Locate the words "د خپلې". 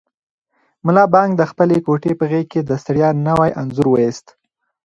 1.37-1.77